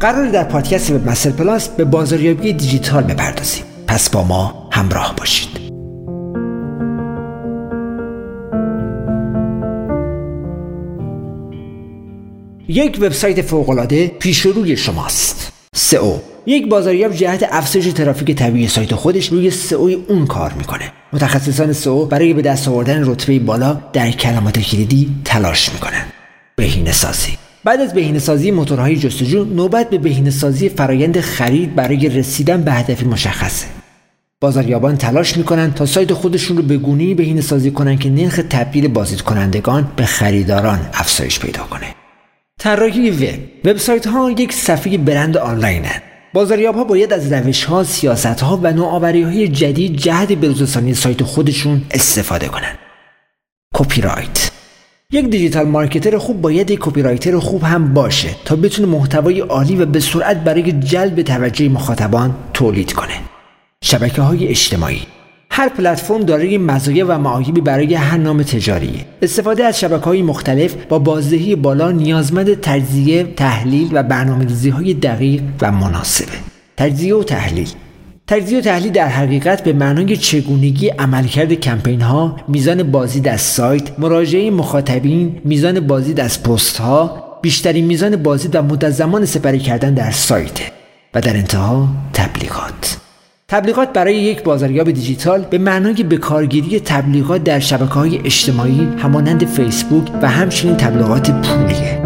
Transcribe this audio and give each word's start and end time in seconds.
قرار 0.00 0.28
در 0.28 0.44
پادکست 0.44 0.90
وب 0.90 1.08
مستر 1.08 1.30
پلاس 1.30 1.68
به 1.68 1.84
بازاریابی 1.84 2.52
دیجیتال 2.52 3.02
بپردازیم. 3.02 3.64
پس 3.86 4.10
با 4.10 4.24
ما 4.24 4.68
همراه 4.72 5.14
باشید. 5.16 5.48
یک 12.68 12.98
وبسایت 13.00 13.42
فوق‌العاده 13.42 14.08
پیش 14.08 14.40
روی 14.40 14.76
شماست. 14.76 15.52
سئو. 15.74 16.18
یک 16.46 16.68
بازاریاب 16.68 17.12
جهت 17.12 17.48
افزایش 17.50 17.86
ترافیک 17.86 18.36
طبیعی 18.36 18.68
سایت 18.68 18.94
خودش 18.94 19.26
روی 19.26 19.50
سئو 19.50 19.96
اون 20.08 20.26
کار 20.26 20.52
می‌کنه. 20.52 20.92
متخصصان 21.12 21.72
سئو 21.72 22.04
برای 22.04 22.34
به 22.34 22.42
دست 22.42 22.68
آوردن 22.68 23.10
رتبه 23.10 23.38
بالا 23.38 23.80
در 23.92 24.10
کلمات 24.10 24.58
کلیدی 24.58 25.10
تلاش 25.24 25.72
می‌کنن. 25.72 26.04
بهینه 26.56 26.92
سازی. 26.92 27.49
بعد 27.64 27.80
از 27.80 27.94
بهینه 27.94 28.18
سازی 28.18 28.50
موتورهای 28.50 28.96
جستجو 28.96 29.44
نوبت 29.44 29.90
به 29.90 29.98
بهینه 29.98 30.30
سازی 30.30 30.68
فرایند 30.68 31.20
خرید 31.20 31.74
برای 31.74 32.08
رسیدن 32.08 32.62
به 32.62 32.72
هدفی 32.72 33.04
مشخصه. 33.04 33.66
بازاریابان 34.40 34.96
تلاش 34.96 35.36
می‌کنن 35.36 35.72
تا 35.72 35.86
سایت 35.86 36.12
خودشون 36.12 36.56
رو 36.56 36.62
به 36.62 36.76
گونه‌ای 36.76 37.14
بهینه 37.14 37.40
سازی 37.40 37.70
کنن 37.70 37.98
که 37.98 38.10
نرخ 38.10 38.40
تبدیل 38.50 38.88
بازدید 38.88 39.20
کنندگان 39.20 39.92
به 39.96 40.04
خریداران 40.04 40.90
افزایش 40.92 41.38
پیدا 41.38 41.62
کنه. 41.62 41.94
طراحی 42.58 43.10
وب. 43.10 43.38
وبسایت 43.64 44.06
ها 44.06 44.30
یک 44.30 44.52
صفحه 44.52 44.98
برند 44.98 45.36
آنلاین 45.36 45.84
هست 45.84 46.02
بازاریاب 46.32 46.74
ها 46.74 46.84
باید 46.84 47.12
از 47.12 47.32
روش 47.32 47.64
ها، 47.64 47.84
سیاست 47.84 48.26
ها 48.26 48.60
و 48.62 48.72
نوآوری 48.72 49.22
های 49.22 49.48
جدید 49.48 49.96
جهت 49.96 50.32
بروزرسانی 50.32 50.94
سایت 50.94 51.22
خودشون 51.22 51.82
استفاده 51.90 52.48
کنند. 52.48 52.78
copywrite. 53.74 54.49
یک 55.12 55.30
digital 55.30 55.66
marketer 55.66 56.18
خوب 56.18 56.40
باید 56.40 56.70
یک 56.70 56.78
copywriter 56.82 57.38
خوب 57.38 57.62
هم 57.62 57.94
باشه 57.94 58.28
تا 58.44 58.56
بتونه 58.56 58.88
محتوای 58.88 59.40
عالی 59.40 59.76
و 59.76 59.86
به 59.86 60.00
سرعت 60.00 60.36
برای 60.36 60.72
جلب 60.72 61.22
توجه 61.22 61.68
مخاطبان 61.68 62.34
تولید 62.54 62.92
کنه. 62.92 63.14
شبکه 63.84 64.22
های 64.22 64.48
اجتماعی 64.48 65.00
هر 65.50 65.68
پلتفرم 65.68 66.20
دارای 66.20 66.58
مزایا 66.58 67.06
و 67.08 67.18
معایبی 67.18 67.60
برای 67.60 67.94
هر 67.94 68.16
نام 68.16 68.42
تجاری 68.42 69.04
استفاده 69.22 69.64
از 69.64 69.80
شبکه 69.80 70.04
های 70.04 70.22
مختلف 70.22 70.74
با 70.88 70.98
بازدهی 70.98 71.56
بالا 71.56 71.90
نیازمند 71.90 72.60
تجزیه 72.60 73.24
تحلیل 73.24 73.88
و 73.92 74.02
برنامه‌ریزی 74.02 74.70
های 74.70 74.94
دقیق 74.94 75.42
و 75.60 75.72
مناسبه 75.72 76.32
تجزیه 76.76 77.14
و 77.14 77.22
تحلیل 77.22 77.68
تجزیه 78.30 78.58
و 78.58 78.60
تحلیل 78.60 78.92
در 78.92 79.08
حقیقت 79.08 79.64
به 79.64 79.72
معنای 79.72 80.16
چگونگی 80.16 80.88
عملکرد 80.88 81.52
کمپین 81.52 82.00
ها 82.00 82.36
میزان 82.48 82.82
بازدید 82.82 83.28
از 83.28 83.40
سایت 83.40 83.98
مراجعه 83.98 84.50
مخاطبین 84.50 85.40
میزان 85.44 85.80
بازدید 85.80 86.20
از 86.20 86.42
پست 86.42 86.76
ها 86.76 87.24
بیشترین 87.42 87.84
میزان 87.84 88.16
بازدید 88.16 88.56
و 88.56 88.62
مدت 88.62 88.90
زمان 88.90 89.24
سپری 89.24 89.58
کردن 89.58 89.94
در 89.94 90.10
سایت 90.10 90.60
و 91.14 91.20
در 91.20 91.36
انتها 91.36 91.88
تبلیغات. 92.12 92.96
تبلیغات 93.48 93.92
برای 93.92 94.16
یک 94.16 94.42
بازاریاب 94.42 94.90
دیجیتال 94.90 95.42
به 95.50 95.58
معنای 95.58 96.02
به 96.02 96.16
کارگیری 96.16 96.80
تبلیغات 96.80 97.44
در 97.44 97.60
شبکه 97.60 97.94
های 97.94 98.18
اجتماعی 98.18 98.88
همانند 98.98 99.44
فیسبوک 99.44 100.10
و 100.22 100.28
همچنین 100.28 100.76
تبلیغات 100.76 101.30
پولیه 101.30 101.99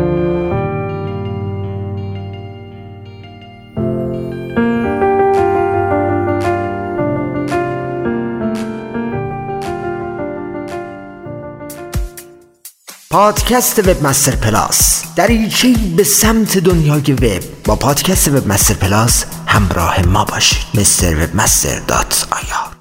پادکست 13.14 13.78
وب 13.78 14.06
مستر 14.06 14.36
پلاس 14.36 15.02
دریچه 15.16 15.74
به 15.96 16.04
سمت 16.04 16.58
دنیای 16.58 17.12
وب 17.12 17.42
با 17.64 17.76
پادکست 17.76 18.28
وب 18.28 18.48
مستر 18.48 18.74
پلاس 18.74 19.24
همراه 19.46 20.06
ما 20.06 20.24
باشید. 20.24 20.66
مستر 20.74 21.24
وب 21.24 21.36
مستر 21.36 21.78
dot 21.78 22.28
آیا 22.30 22.73